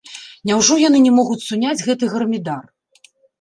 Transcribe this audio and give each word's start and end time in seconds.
Няўжо 0.51 0.77
яны 0.83 1.01
не 1.07 1.11
могуць 1.17 1.43
суняць 1.49 1.85
гэты 1.89 2.11
гармідар? 2.15 2.63